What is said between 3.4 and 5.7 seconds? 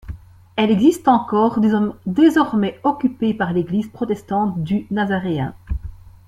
l'Église protestante du Nazaréen.